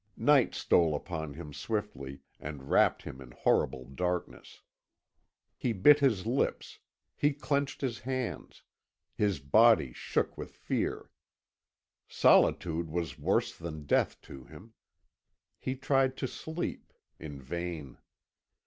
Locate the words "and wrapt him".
2.39-3.21